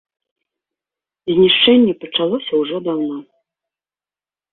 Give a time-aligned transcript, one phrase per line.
[1.33, 3.19] Знішчэнне пачалося ўжо даўно.